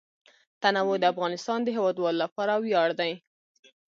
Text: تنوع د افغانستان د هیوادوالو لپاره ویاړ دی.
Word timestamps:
تنوع 0.61 0.95
د 0.99 1.03
افغانستان 1.13 1.59
د 1.63 1.67
هیوادوالو 1.77 2.19
لپاره 2.23 2.53
ویاړ 2.55 2.89
دی. 2.99 3.11